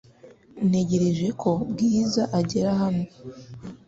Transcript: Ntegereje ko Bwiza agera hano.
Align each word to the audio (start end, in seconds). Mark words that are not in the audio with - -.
Ntegereje 0.67 1.27
ko 1.41 1.49
Bwiza 1.71 2.23
agera 2.39 2.71
hano. 2.81 3.05